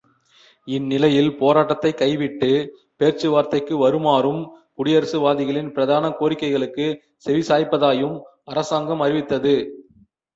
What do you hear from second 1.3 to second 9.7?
போராட்டத்தைக் கைவிட்டு பேச்சுவார்த்தைக்கு வருமாறும் குடியரசுவாதிகளின் பிரதான கோரிக்கைகளுக்குச் செவிசாய்ப்பதாயும் அரசாங்கம் அறிவித்தது.